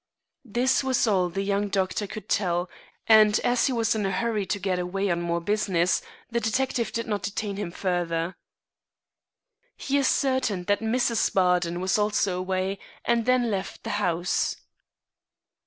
[0.43, 2.71] This was all the young doctor could tell,
[3.05, 6.91] and as he was in a hurry to get away on more business, the detective
[6.91, 8.35] did not detain him further.
[9.75, 11.31] He ascertained that Mrs.
[11.31, 14.55] Bardon was also away, and then left the house.